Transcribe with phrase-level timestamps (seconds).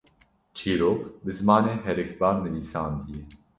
[0.55, 3.21] çîrok bi zimanê herikbar nivîsandiye